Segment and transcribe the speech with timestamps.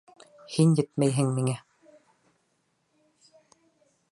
[0.53, 1.53] Һин етмәйһең миңә.